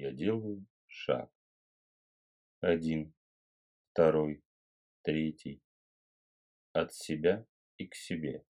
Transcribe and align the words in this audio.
Я 0.00 0.12
делаю 0.12 0.64
шаг. 0.86 1.28
Один, 2.60 3.12
второй, 3.90 4.44
третий. 5.02 5.60
От 6.70 6.94
себя 6.94 7.44
и 7.78 7.88
к 7.88 7.96
себе. 7.96 8.46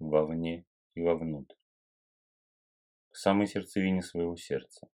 Вовне 0.00 0.66
и 0.94 1.00
вовнутрь. 1.00 1.54
К 3.10 3.16
самой 3.16 3.46
сердцевине 3.46 4.02
своего 4.02 4.34
сердца. 4.34 4.90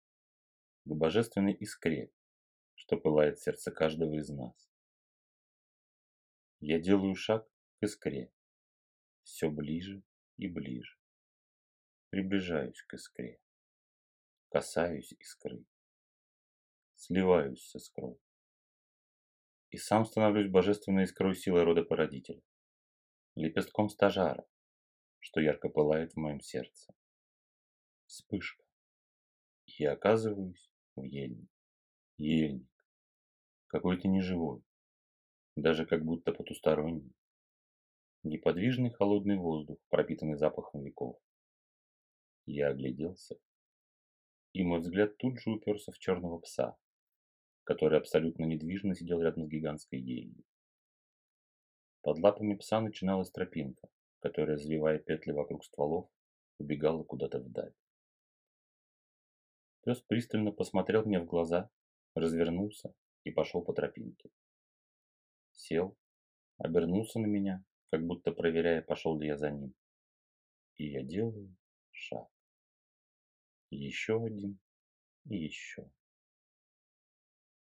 К 0.87 0.95
божественной 0.95 1.53
искре, 1.53 2.11
что 2.75 2.97
пылает 2.97 3.39
в 3.39 3.43
сердце 3.43 3.71
каждого 3.71 4.15
из 4.15 4.31
нас. 4.31 4.73
Я 6.61 6.81
делаю 6.81 7.15
шаг 7.15 7.47
к 7.81 7.83
искре. 7.83 8.33
Все 9.25 9.51
ближе 9.51 10.03
и 10.39 10.49
ближе. 10.49 10.97
Приближаюсь 12.09 12.81
к 12.81 12.95
искре. 12.95 13.39
Касаюсь 14.51 15.13
искры. 15.13 15.65
Сливаюсь 16.97 17.63
с 17.63 17.77
искрой. 17.77 18.19
И 19.71 19.77
сам 19.77 20.05
становлюсь 20.05 20.51
божественной 20.51 21.05
искрой 21.05 21.37
силы 21.37 21.63
рода 21.63 21.85
породителя. 21.85 22.43
Лепестком 23.37 23.89
стажара, 23.89 24.45
что 25.21 25.41
ярко 25.41 25.69
пылает 25.69 26.15
в 26.15 26.17
моем 26.17 26.41
сердце. 26.41 26.93
Вспышка. 28.07 28.65
И 29.67 29.85
я 29.85 29.93
оказываюсь 29.93 30.69
в 30.97 31.05
ельнике. 31.05 31.47
Ельник. 32.17 32.69
Какой-то 33.69 34.09
неживой. 34.09 34.65
Даже 35.55 35.87
как 35.87 36.05
будто 36.05 36.33
потусторонний. 36.33 37.15
Неподвижный 38.25 38.91
холодный 38.91 39.37
воздух, 39.37 39.79
пропитанный 39.91 40.39
запахом 40.39 40.83
веков. 40.83 41.21
Я 42.47 42.71
огляделся, 42.71 43.39
и 44.53 44.63
мой 44.63 44.81
взгляд 44.81 45.17
тут 45.19 45.39
же 45.39 45.51
уперся 45.51 45.93
в 45.93 45.99
черного 45.99 46.39
пса, 46.39 46.77
который 47.65 47.99
абсолютно 47.99 48.45
недвижно 48.45 48.95
сидел 48.95 49.21
рядом 49.21 49.45
с 49.45 49.49
гигантской 49.49 50.01
елью. 50.01 50.45
Под 52.03 52.19
лапами 52.19 52.55
пса 52.55 52.81
начиналась 52.81 53.31
тропинка, 53.31 53.89
которая, 54.21 54.57
завивая 54.57 54.99
петли 54.99 55.33
вокруг 55.33 55.65
стволов, 55.65 56.11
убегала 56.59 57.05
куда-то 57.05 57.39
вдаль. 57.39 57.75
Пес 59.83 60.01
пристально 60.03 60.53
посмотрел 60.53 61.05
мне 61.05 61.21
в 61.21 61.27
глаза, 61.27 61.71
развернулся 62.15 62.95
и 63.25 63.31
пошел 63.31 63.63
по 63.63 63.73
тропинке. 63.73 64.31
Сел, 65.53 65.97
обернулся 66.59 67.19
на 67.19 67.27
меня, 67.27 67.65
как 67.91 68.07
будто 68.07 68.33
проверяя, 68.33 68.83
пошел 68.83 69.19
ли 69.19 69.29
я 69.29 69.37
за 69.37 69.51
ним. 69.51 69.75
И 70.77 70.91
я 70.91 71.03
делаю 71.03 71.55
шаг. 71.93 72.29
Еще 73.71 74.23
один 74.25 74.59
и 75.29 75.37
еще. 75.37 75.91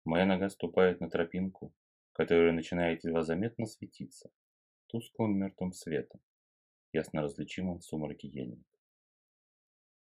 Моя 0.04 0.26
нога 0.26 0.48
ступает 0.48 1.00
на 1.00 1.10
тропинку, 1.10 1.74
которая 2.12 2.52
начинает 2.52 3.04
едва 3.04 3.22
заметно 3.22 3.66
светиться 3.66 4.30
тусклым 4.88 5.38
мертвым 5.38 5.72
светом, 5.72 6.20
ясно 6.92 7.22
различимым 7.22 7.78
в 7.78 7.84
сумраке 7.84 8.28
ельника. 8.28 8.64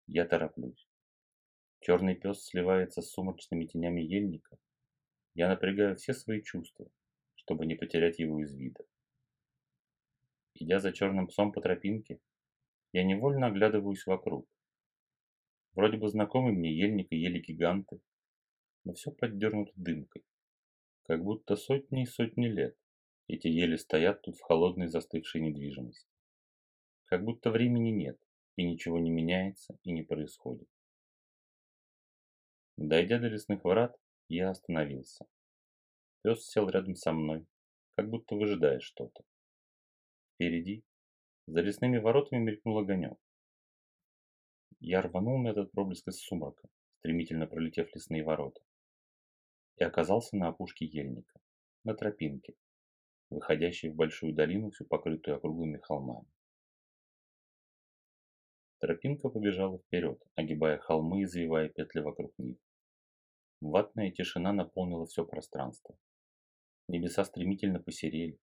Я 0.07 0.25
тороплюсь. 0.25 0.89
Черный 1.81 2.15
пес 2.15 2.45
сливается 2.45 3.03
с 3.03 3.11
сумрачными 3.11 3.67
тенями 3.67 4.01
ельника. 4.01 4.57
Я 5.35 5.49
напрягаю 5.49 5.97
все 5.97 6.15
свои 6.15 6.43
чувства, 6.43 6.91
чтобы 7.35 7.67
не 7.67 7.75
потерять 7.75 8.19
его 8.19 8.41
из 8.41 8.55
вида. 8.55 8.85
Идя 10.55 10.79
за 10.79 10.93
черным 10.93 11.27
псом 11.27 11.53
по 11.53 11.61
тропинке, 11.61 12.21
я 12.93 13.05
невольно 13.05 13.47
оглядываюсь 13.47 14.07
вокруг. 14.07 14.49
Вроде 15.75 15.97
бы 15.97 16.09
знакомый 16.09 16.53
мне 16.53 16.73
ельник 16.73 17.09
и 17.11 17.17
ели 17.17 17.41
гиганты, 17.41 18.01
но 18.85 18.93
все 18.93 19.11
поддернуто 19.11 19.73
дымкой. 19.77 20.25
Как 21.05 21.23
будто 21.25 21.57
сотни 21.57 22.03
и 22.03 22.07
сотни 22.07 22.47
лет 22.47 22.77
эти 23.29 23.49
ели 23.49 23.77
стоят 23.77 24.23
тут 24.23 24.37
в 24.37 24.43
холодной 24.43 24.89
застывшей 24.89 25.41
недвижимости. 25.41 26.09
Как 27.05 27.25
будто 27.25 27.51
времени 27.51 27.91
нет, 27.91 28.21
и 28.57 28.65
ничего 28.65 28.99
не 28.99 29.11
меняется 29.11 29.79
и 29.83 29.93
не 29.93 30.03
происходит. 30.03 30.69
Дойдя 32.77 33.19
до 33.19 33.29
лесных 33.29 33.65
ворот, 33.65 33.97
я 34.29 34.51
остановился. 34.51 35.27
Пес 36.23 36.47
сел 36.47 36.69
рядом 36.69 36.95
со 36.95 37.13
мной, 37.13 37.47
как 37.97 38.09
будто 38.09 38.35
выжидая 38.35 38.81
что-то. 38.81 39.25
Впереди, 40.35 40.85
за 41.47 41.61
лесными 41.61 41.99
воротами 41.99 42.41
мелькнул 42.41 42.79
огонек. 42.79 43.19
Я 44.85 45.01
рванул 45.01 45.39
на 45.39 45.51
этот 45.51 45.71
проблеск 45.71 46.09
из 46.09 46.19
сумрака, 46.19 46.69
стремительно 46.99 47.47
пролетев 47.47 47.95
лесные 47.95 48.25
ворота, 48.25 48.61
и 49.77 49.85
оказался 49.85 50.37
на 50.37 50.49
опушке 50.49 50.87
ельника, 50.87 51.41
на 51.85 51.95
тропинке, 51.95 52.55
выходящей 53.31 53.91
в 53.91 53.95
большую 53.95 54.35
долину, 54.35 54.73
всю 54.73 54.85
покрытую 54.85 55.37
округлыми 55.37 55.79
холмами. 55.79 56.27
Тропинка 58.81 59.29
побежала 59.29 59.79
вперед, 59.79 60.21
огибая 60.35 60.79
холмы 60.79 61.21
и 61.21 61.25
извивая 61.27 61.69
петли 61.69 62.01
вокруг 62.01 62.37
них. 62.39 62.59
Ватная 63.61 64.11
тишина 64.11 64.53
наполнила 64.53 65.07
все 65.07 65.25
пространство. 65.25 65.97
Небеса 66.89 67.25
стремительно 67.25 67.79
посерели, 67.79 68.41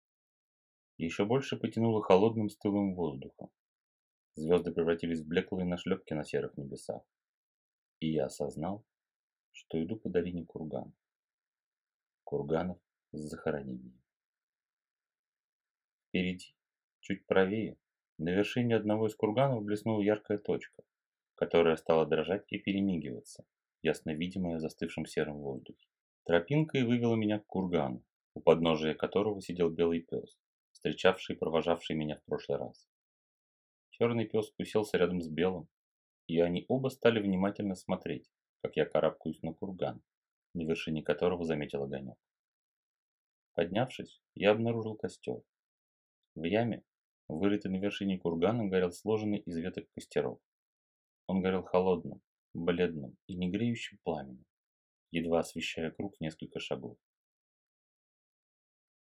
еще 0.95 1.25
больше 1.25 1.57
потянуло 1.57 2.01
холодным 2.01 2.47
стылым 2.49 2.95
воздухом. 2.95 3.49
Звезды 4.39 4.71
превратились 4.71 5.19
в 5.19 5.27
блеклые 5.27 5.65
нашлепки 5.65 6.13
на 6.13 6.23
серых 6.23 6.55
небесах. 6.55 7.03
И 7.99 8.09
я 8.09 8.27
осознал, 8.27 8.85
что 9.51 9.83
иду 9.83 9.97
по 9.97 10.07
долине 10.09 10.45
курган. 10.45 10.93
Курганов 12.23 12.77
с 13.11 13.19
захоронением. 13.19 14.01
Впереди, 16.07 16.55
чуть 17.01 17.25
правее, 17.25 17.77
на 18.17 18.29
вершине 18.29 18.77
одного 18.77 19.07
из 19.07 19.15
курганов 19.15 19.61
блеснула 19.65 20.01
яркая 20.01 20.37
точка, 20.37 20.83
которая 21.35 21.75
стала 21.75 22.05
дрожать 22.05 22.45
и 22.47 22.59
перемигиваться, 22.59 23.45
ясно 23.81 24.11
видимая 24.11 24.55
в 24.55 24.61
застывшем 24.61 25.05
сером 25.05 25.39
воздухе. 25.39 25.85
И 26.25 26.81
вывела 26.83 27.15
меня 27.15 27.39
к 27.39 27.45
кургану, 27.45 28.05
у 28.35 28.39
подножия 28.39 28.93
которого 28.93 29.41
сидел 29.41 29.69
белый 29.69 29.99
пес, 29.99 30.39
встречавший 30.71 31.35
и 31.35 31.37
провожавший 31.37 31.97
меня 31.97 32.15
в 32.15 32.23
прошлый 32.23 32.57
раз. 32.57 32.87
Черный 33.99 34.25
пес 34.25 34.53
уселся 34.57 34.97
рядом 34.97 35.19
с 35.19 35.27
белым, 35.27 35.67
и 36.27 36.39
они 36.39 36.65
оба 36.69 36.87
стали 36.87 37.19
внимательно 37.19 37.75
смотреть, 37.75 38.31
как 38.61 38.77
я 38.77 38.85
карабкаюсь 38.85 39.41
на 39.41 39.53
курган, 39.53 40.01
на 40.53 40.61
вершине 40.61 41.03
которого 41.03 41.43
заметил 41.43 41.83
огонек. 41.83 42.17
Поднявшись, 43.55 44.21
я 44.35 44.51
обнаружил 44.51 44.95
костер. 44.95 45.41
В 46.35 46.45
яме, 46.45 46.85
вырытой 47.27 47.71
на 47.71 47.75
вершине 47.75 48.17
кургана, 48.17 48.69
горел 48.69 48.93
сложенный 48.93 49.39
из 49.39 49.57
веток 49.57 49.89
костеров. 49.93 50.39
Он 51.27 51.41
горел 51.41 51.63
холодным, 51.63 52.21
бледным 52.53 53.17
и 53.27 53.35
не 53.35 53.51
греющим 53.51 53.99
пламенем, 54.05 54.45
едва 55.11 55.39
освещая 55.39 55.91
круг 55.91 56.15
несколько 56.21 56.61
шагов. 56.61 56.97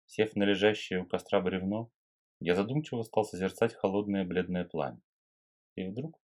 Сев 0.04 0.36
на 0.36 0.44
лежащее 0.44 1.00
у 1.00 1.06
костра 1.06 1.40
бревно, 1.40 1.90
я 2.40 2.54
задумчиво 2.54 3.02
стал 3.02 3.24
созерцать 3.24 3.74
холодное 3.74 4.24
бледное 4.24 4.64
пламя. 4.64 5.00
И 5.76 5.88
вдруг 5.88 6.20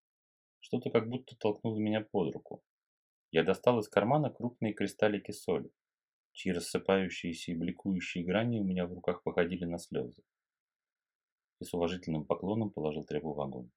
что-то 0.59 0.89
как 0.89 1.09
будто 1.09 1.35
толкнуло 1.37 1.79
меня 1.79 2.01
под 2.01 2.33
руку. 2.33 2.63
Я 3.31 3.43
достал 3.43 3.79
из 3.79 3.87
кармана 3.87 4.29
крупные 4.29 4.73
кристаллики 4.73 5.31
соли, 5.31 5.71
чьи 6.33 6.51
рассыпающиеся 6.51 7.51
и 7.51 7.55
бликующие 7.55 8.23
грани 8.23 8.59
у 8.59 8.63
меня 8.63 8.85
в 8.85 8.93
руках 8.93 9.23
походили 9.23 9.65
на 9.65 9.77
слезы. 9.77 10.23
И 11.59 11.65
с 11.65 11.73
уважительным 11.73 12.25
поклоном 12.25 12.71
положил 12.71 13.03
требу 13.03 13.33
в 13.33 13.41
огонь. 13.41 13.69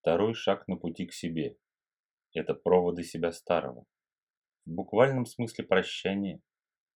Второй 0.00 0.34
шаг 0.34 0.68
на 0.68 0.76
пути 0.76 1.06
к 1.06 1.12
себе. 1.12 1.58
Это 2.32 2.54
проводы 2.54 3.02
себя 3.02 3.32
старого. 3.32 3.84
В 4.64 4.70
буквальном 4.70 5.26
смысле 5.26 5.64
прощание 5.64 6.40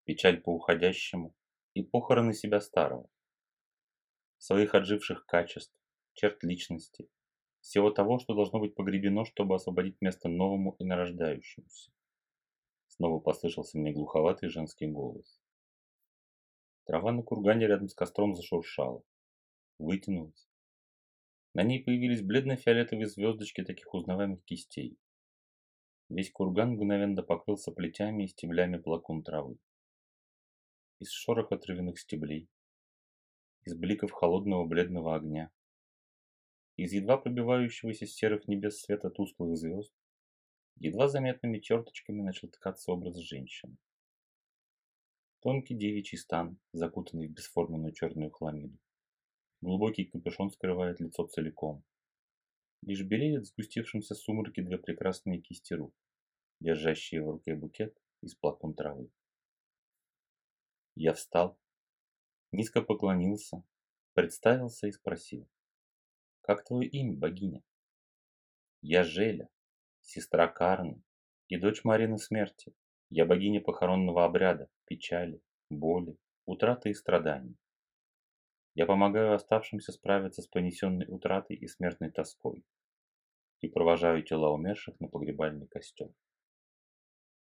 печаль 0.05 0.41
по 0.41 0.51
уходящему 0.51 1.35
и 1.73 1.83
похороны 1.83 2.33
себя 2.33 2.61
старого, 2.61 3.09
своих 4.45 4.75
отживших 4.75 5.25
качеств, 5.25 5.75
черт 6.13 6.43
личности, 6.43 7.09
всего 7.61 7.89
того, 7.89 8.19
что 8.19 8.35
должно 8.35 8.59
быть 8.59 8.75
погребено, 8.75 9.25
чтобы 9.25 9.55
освободить 9.55 9.99
место 10.01 10.29
новому 10.29 10.75
и 10.77 10.83
нарождающемуся. 10.83 11.91
Снова 12.85 13.19
послышался 13.19 13.79
мне 13.79 13.91
глуховатый 13.91 14.49
женский 14.49 14.85
голос. 14.85 15.41
Трава 16.85 17.11
на 17.11 17.23
кургане 17.23 17.65
рядом 17.65 17.89
с 17.89 17.95
костром 17.95 18.35
зашуршала, 18.35 19.01
вытянулась. 19.79 20.47
На 21.55 21.63
ней 21.63 21.83
появились 21.83 22.21
бледно-фиолетовые 22.21 23.07
звездочки 23.07 23.63
таких 23.63 23.91
узнаваемых 23.95 24.43
кистей. 24.45 24.95
Весь 26.07 26.31
курган 26.31 26.73
мгновенно 26.73 27.23
покрылся 27.23 27.71
плетями 27.71 28.25
и 28.25 28.27
стеблями 28.27 28.77
плакун 28.77 29.23
травы 29.23 29.57
из 30.99 31.09
шороха 31.09 31.57
травяных 31.57 31.99
стеблей, 31.99 32.47
из 33.65 33.75
бликов 33.75 34.11
холодного 34.11 34.65
бледного 34.65 35.15
огня, 35.15 35.51
из 36.77 36.93
едва 36.93 37.17
пробивающегося 37.17 38.05
с 38.05 38.13
серых 38.13 38.47
небес 38.47 38.81
света 38.81 39.09
тусклых 39.09 39.57
звезд, 39.57 39.93
едва 40.77 41.07
заметными 41.07 41.59
черточками 41.59 42.21
начал 42.21 42.49
ткаться 42.49 42.91
образ 42.91 43.15
женщины. 43.17 43.77
Тонкий 45.39 45.75
девичий 45.75 46.17
стан, 46.17 46.57
закутанный 46.73 47.27
в 47.27 47.31
бесформенную 47.31 47.93
черную 47.93 48.31
хламиду. 48.31 48.77
Глубокий 49.61 50.05
капюшон 50.05 50.51
скрывает 50.51 50.99
лицо 50.99 51.25
целиком. 51.27 51.83
Лишь 52.81 53.03
белеют 53.03 53.45
в 53.45 53.49
сгустившемся 53.49 54.15
сумраке 54.15 54.61
две 54.61 54.77
прекрасные 54.77 55.41
кисти 55.41 55.73
рук, 55.73 55.95
держащие 56.59 57.23
в 57.23 57.29
руке 57.29 57.55
букет 57.55 57.97
из 58.21 58.35
плакун 58.35 58.73
травы. 58.73 59.09
Я 60.95 61.13
встал, 61.13 61.57
низко 62.55 62.81
поклонился, 62.81 63.63
представился 64.13 64.87
и 64.87 64.91
спросил. 64.91 65.47
«Как 66.41 66.63
твое 66.63 66.87
имя, 66.87 67.15
богиня?» 67.15 67.63
«Я 68.81 69.03
Желя, 69.03 69.49
сестра 70.01 70.47
Карны 70.47 71.03
и 71.47 71.57
дочь 71.57 71.83
Марины 71.83 72.17
Смерти. 72.17 72.73
Я 73.09 73.25
богиня 73.25 73.61
похоронного 73.61 74.25
обряда, 74.25 74.69
печали, 74.85 75.41
боли, 75.69 76.17
утраты 76.45 76.89
и 76.89 76.93
страданий. 76.93 77.57
Я 78.73 78.85
помогаю 78.85 79.33
оставшимся 79.33 79.91
справиться 79.91 80.41
с 80.41 80.47
понесенной 80.47 81.05
утратой 81.07 81.55
и 81.55 81.67
смертной 81.67 82.11
тоской 82.11 82.65
и 83.61 83.69
провожаю 83.69 84.23
тела 84.23 84.51
умерших 84.51 84.99
на 84.99 85.07
погребальный 85.07 85.67
костер. 85.67 86.13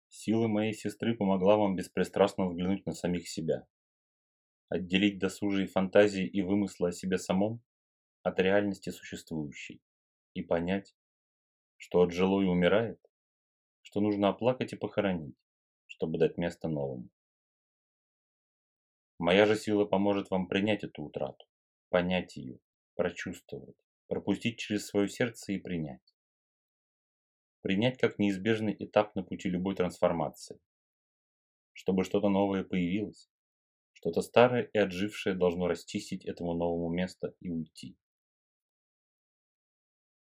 Сила 0.08 0.46
моей 0.46 0.74
сестры 0.74 1.16
помогла 1.16 1.56
вам 1.56 1.74
беспристрастно 1.74 2.46
взглянуть 2.46 2.84
на 2.84 2.92
самих 2.92 3.28
себя, 3.28 3.66
отделить 4.72 5.18
досужие 5.18 5.66
фантазии 5.66 6.26
и 6.26 6.40
вымыслы 6.40 6.88
о 6.88 6.92
себе 6.92 7.18
самом 7.18 7.60
от 8.22 8.40
реальности 8.40 8.88
существующей 8.88 9.82
и 10.32 10.42
понять, 10.42 10.96
что 11.76 12.00
отжило 12.00 12.40
и 12.40 12.46
умирает, 12.46 12.98
что 13.82 14.00
нужно 14.00 14.28
оплакать 14.28 14.72
и 14.72 14.76
похоронить, 14.76 15.36
чтобы 15.88 16.18
дать 16.18 16.38
место 16.38 16.68
новому. 16.68 17.10
Моя 19.18 19.44
же 19.44 19.56
сила 19.56 19.84
поможет 19.84 20.30
вам 20.30 20.48
принять 20.48 20.84
эту 20.84 21.02
утрату, 21.02 21.44
понять 21.90 22.36
ее, 22.36 22.58
прочувствовать, 22.94 23.76
пропустить 24.06 24.58
через 24.58 24.86
свое 24.86 25.06
сердце 25.06 25.52
и 25.52 25.58
принять. 25.58 26.14
Принять 27.60 27.98
как 27.98 28.18
неизбежный 28.18 28.74
этап 28.78 29.14
на 29.16 29.22
пути 29.22 29.50
любой 29.50 29.76
трансформации. 29.76 30.58
Чтобы 31.74 32.04
что-то 32.04 32.30
новое 32.30 32.64
появилось, 32.64 33.31
что-то 34.02 34.20
старое 34.20 34.62
и 34.64 34.78
отжившее 34.78 35.36
должно 35.36 35.68
расчистить 35.68 36.24
этому 36.24 36.54
новому 36.54 36.88
место 36.88 37.36
и 37.38 37.50
уйти. 37.50 37.96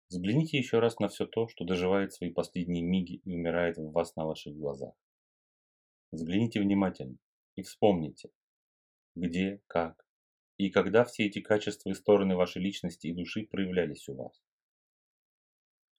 Взгляните 0.08 0.58
еще 0.58 0.80
раз 0.80 0.98
на 1.00 1.10
все 1.10 1.26
то, 1.26 1.50
что 1.50 1.66
доживает 1.66 2.14
свои 2.14 2.32
последние 2.32 2.84
миги 2.84 3.16
и 3.26 3.36
умирает 3.36 3.76
в 3.76 3.92
вас 3.92 4.16
на 4.16 4.26
ваших 4.26 4.56
глазах. 4.56 4.94
Взгляните 6.14 6.62
внимательно 6.62 7.18
и 7.58 7.64
вспомните, 7.64 8.30
где, 9.14 9.62
как 9.68 10.08
и 10.56 10.70
когда 10.70 11.04
все 11.04 11.26
эти 11.26 11.42
качества 11.42 11.90
и 11.90 11.96
стороны 11.96 12.38
вашей 12.38 12.62
личности 12.62 13.08
и 13.08 13.14
души 13.14 13.46
проявлялись 13.46 14.08
у 14.08 14.16
вас. 14.16 14.42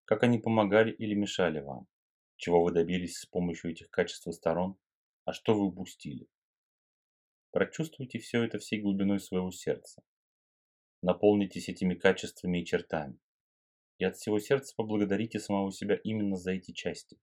Как 0.06 0.22
они 0.22 0.38
помогали 0.38 0.92
или 0.92 1.12
мешали 1.12 1.60
вам, 1.60 1.88
чего 2.36 2.64
вы 2.64 2.72
добились 2.72 3.18
с 3.18 3.26
помощью 3.26 3.72
этих 3.72 3.90
качеств 3.90 4.26
и 4.28 4.32
сторон, 4.32 4.78
а 5.26 5.34
что 5.34 5.52
вы 5.52 5.66
упустили. 5.66 6.26
Прочувствуйте 7.56 8.18
все 8.18 8.42
это 8.42 8.58
всей 8.58 8.82
глубиной 8.82 9.18
своего 9.18 9.50
сердца. 9.50 10.02
Наполнитесь 11.00 11.70
этими 11.70 11.94
качествами 11.94 12.60
и 12.60 12.66
чертами. 12.66 13.18
И 13.96 14.04
от 14.04 14.16
всего 14.16 14.38
сердца 14.40 14.74
поблагодарите 14.76 15.40
самого 15.40 15.72
себя 15.72 15.98
именно 16.04 16.36
за 16.36 16.52
эти 16.52 16.72
части, 16.72 17.18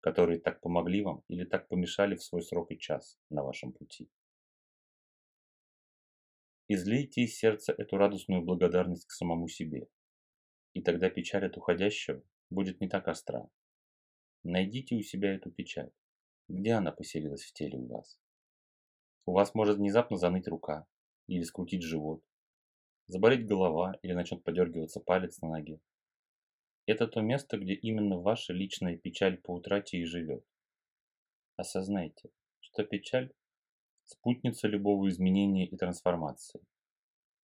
которые 0.00 0.40
так 0.40 0.62
помогли 0.62 1.02
вам 1.02 1.22
или 1.28 1.44
так 1.44 1.68
помешали 1.68 2.14
в 2.14 2.22
свой 2.22 2.40
срок 2.40 2.70
и 2.70 2.78
час 2.78 3.18
на 3.28 3.42
вашем 3.42 3.74
пути. 3.74 4.08
Излейте 6.66 7.20
из 7.20 7.36
сердца 7.36 7.74
эту 7.76 7.98
радостную 7.98 8.40
благодарность 8.40 9.04
к 9.04 9.12
самому 9.12 9.48
себе, 9.48 9.86
и 10.72 10.80
тогда 10.80 11.10
печаль 11.10 11.44
от 11.44 11.58
уходящего 11.58 12.22
будет 12.48 12.80
не 12.80 12.88
так 12.88 13.06
остра. 13.06 13.50
Найдите 14.44 14.94
у 14.94 15.02
себя 15.02 15.34
эту 15.34 15.50
печаль. 15.50 15.92
Где 16.48 16.72
она 16.72 16.90
поселилась 16.90 17.44
в 17.44 17.52
теле 17.52 17.76
у 17.76 17.86
вас? 17.88 18.18
У 19.26 19.32
вас 19.32 19.54
может 19.54 19.78
внезапно 19.78 20.16
заныть 20.16 20.48
рука 20.48 20.86
или 21.26 21.42
скрутить 21.42 21.82
живот, 21.82 22.22
заболеть 23.06 23.46
голова 23.46 23.98
или 24.02 24.12
начнет 24.12 24.44
подергиваться 24.44 25.00
палец 25.00 25.40
на 25.40 25.48
ноге. 25.48 25.80
Это 26.86 27.06
то 27.06 27.22
место, 27.22 27.56
где 27.56 27.72
именно 27.72 28.18
ваша 28.18 28.52
личная 28.52 28.98
печаль 28.98 29.38
по 29.38 29.52
утрате 29.52 29.96
и 29.96 30.04
живет. 30.04 30.44
Осознайте, 31.56 32.30
что 32.60 32.84
печаль– 32.84 33.32
спутница 34.04 34.68
любого 34.68 35.08
изменения 35.08 35.66
и 35.66 35.76
трансформации. 35.76 36.60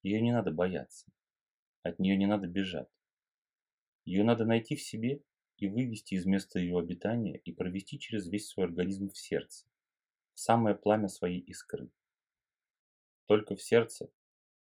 Ее 0.02 0.20
не 0.20 0.32
надо 0.32 0.50
бояться. 0.50 1.06
От 1.82 1.98
нее 1.98 2.18
не 2.18 2.26
надо 2.26 2.46
бежать. 2.46 2.90
Ее 4.04 4.24
надо 4.24 4.44
найти 4.44 4.76
в 4.76 4.82
себе 4.82 5.22
и 5.56 5.68
вывести 5.68 6.14
из 6.14 6.26
места 6.26 6.58
ее 6.58 6.78
обитания 6.78 7.38
и 7.38 7.52
провести 7.52 7.98
через 7.98 8.26
весь 8.26 8.48
свой 8.48 8.66
организм 8.66 9.08
в 9.08 9.16
сердце, 9.16 9.66
самое 10.40 10.74
пламя 10.74 11.08
своей 11.08 11.40
искры. 11.40 11.90
Только 13.26 13.56
в 13.56 13.62
сердце 13.62 14.10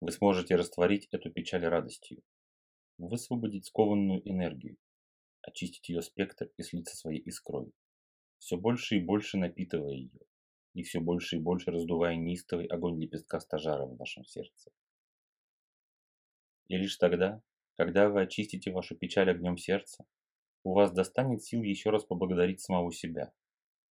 вы 0.01 0.11
сможете 0.11 0.57
растворить 0.57 1.07
эту 1.13 1.31
печаль 1.31 1.67
радостью, 1.67 2.23
высвободить 2.97 3.67
скованную 3.67 4.27
энергию, 4.27 4.79
очистить 5.43 5.89
ее 5.91 6.01
спектр 6.01 6.51
и 6.57 6.63
слиться 6.63 6.97
своей 6.97 7.21
искрой, 7.21 7.73
все 8.39 8.57
больше 8.57 8.97
и 8.97 9.01
больше 9.01 9.37
напитывая 9.37 9.93
ее, 9.93 10.21
и 10.73 10.83
все 10.83 10.99
больше 10.99 11.37
и 11.37 11.41
больше 11.41 11.71
раздувая 11.71 12.17
неистовый 12.17 12.67
огонь 12.67 12.99
лепестка 12.99 13.39
стажара 13.39 13.85
в 13.85 13.97
вашем 13.97 14.25
сердце. 14.25 14.71
И 16.69 16.77
лишь 16.77 16.97
тогда, 16.97 17.43
когда 17.77 18.09
вы 18.09 18.23
очистите 18.23 18.73
вашу 18.73 18.97
печаль 18.97 19.31
огнем 19.31 19.59
сердца, 19.59 20.07
у 20.65 20.73
вас 20.73 20.91
достанет 20.91 21.45
сил 21.45 21.63
еще 21.63 21.91
раз 21.91 22.05
поблагодарить 22.05 22.63
самого 22.63 22.93
себя, 22.93 23.33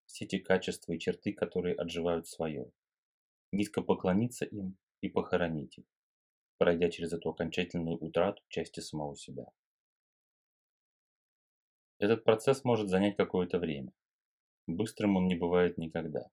все 0.06 0.26
те 0.26 0.38
качества 0.38 0.92
и 0.92 0.98
черты, 0.98 1.32
которые 1.32 1.74
отживают 1.74 2.26
свое, 2.26 2.70
низко 3.52 3.82
поклониться 3.82 4.44
им 4.44 4.76
и 5.00 5.08
похоронить 5.08 5.78
их 5.78 5.84
пройдя 6.58 6.90
через 6.90 7.12
эту 7.12 7.30
окончательную 7.30 7.98
утрату 7.98 8.42
части 8.48 8.80
самого 8.80 9.16
себя. 9.16 9.46
Этот 11.98 12.24
процесс 12.24 12.64
может 12.64 12.88
занять 12.88 13.16
какое-то 13.16 13.58
время. 13.58 13.92
Быстрым 14.66 15.16
он 15.16 15.26
не 15.28 15.34
бывает 15.34 15.78
никогда. 15.78 16.28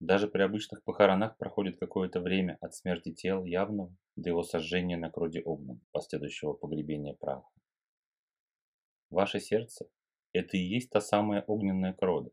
Даже 0.00 0.28
при 0.28 0.42
обычных 0.42 0.82
похоронах 0.82 1.36
проходит 1.36 1.78
какое-то 1.78 2.20
время 2.20 2.58
от 2.60 2.74
смерти 2.74 3.12
тела 3.12 3.44
явного 3.44 3.94
до 4.16 4.30
его 4.30 4.42
сожжения 4.42 4.96
на 4.96 5.10
кроде 5.10 5.40
огнем, 5.40 5.80
последующего 5.92 6.54
погребения 6.54 7.14
праха. 7.14 7.48
Ваше 9.10 9.40
сердце– 9.40 9.86
это 10.32 10.56
и 10.56 10.60
есть 10.60 10.90
та 10.90 11.00
самая 11.00 11.42
огненная 11.46 11.92
крода, 11.92 12.30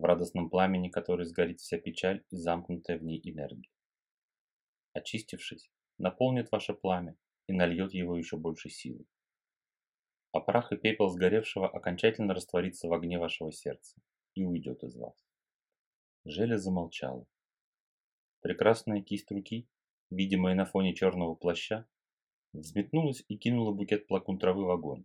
в 0.00 0.04
радостном 0.04 0.48
пламени 0.48 0.88
которой 0.88 1.26
сгорит 1.26 1.60
вся 1.60 1.78
печаль 1.78 2.24
и 2.30 2.36
замкнутая 2.36 2.98
в 2.98 3.04
ней 3.04 3.20
энергия. 3.22 3.70
Очистившись, 4.94 5.70
наполнит 5.98 6.50
ваше 6.50 6.74
пламя 6.74 7.16
и 7.46 7.52
нальет 7.52 7.92
его 7.92 8.16
еще 8.16 8.36
больше 8.36 8.70
силы. 8.70 9.04
А 10.32 10.40
прах 10.40 10.72
и 10.72 10.76
пепел 10.76 11.08
сгоревшего 11.08 11.68
окончательно 11.68 12.34
растворится 12.34 12.88
в 12.88 12.92
огне 12.92 13.18
вашего 13.18 13.52
сердца 13.52 14.00
и 14.34 14.44
уйдет 14.44 14.82
из 14.84 14.96
вас. 14.96 15.14
Желя 16.24 16.56
замолчала. 16.56 17.26
Прекрасная 18.40 19.02
кисть 19.02 19.30
руки, 19.30 19.68
видимая 20.10 20.54
на 20.54 20.64
фоне 20.64 20.94
черного 20.94 21.34
плаща, 21.34 21.86
взметнулась 22.52 23.22
и 23.28 23.36
кинула 23.36 23.72
букет 23.72 24.06
плакун 24.06 24.38
травы 24.38 24.64
в 24.64 24.70
огонь. 24.70 25.04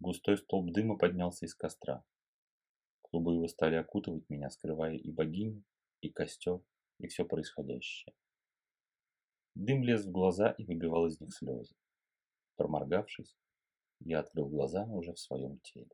Густой 0.00 0.36
столб 0.36 0.72
дыма 0.72 0.98
поднялся 0.98 1.46
из 1.46 1.54
костра. 1.54 2.04
Клубы 3.14 3.34
его 3.34 3.46
стали 3.46 3.76
окутывать 3.76 4.28
меня, 4.28 4.50
скрывая 4.50 4.96
и 4.96 5.08
богиню, 5.12 5.62
и 6.00 6.10
костер, 6.10 6.60
и 6.98 7.06
все 7.06 7.24
происходящее. 7.24 8.12
Дым 9.54 9.84
лез 9.84 10.04
в 10.04 10.10
глаза 10.10 10.50
и 10.50 10.64
выбивал 10.64 11.06
из 11.06 11.20
них 11.20 11.32
слезы. 11.32 11.76
Проморгавшись, 12.56 13.36
я 14.00 14.18
открыл 14.18 14.48
глаза 14.48 14.86
уже 14.86 15.12
в 15.12 15.20
своем 15.20 15.60
теле. 15.60 15.92